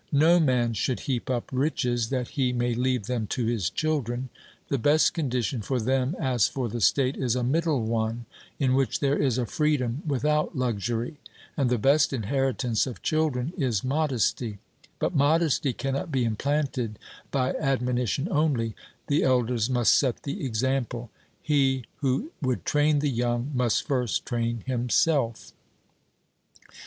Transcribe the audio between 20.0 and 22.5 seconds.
the example. He who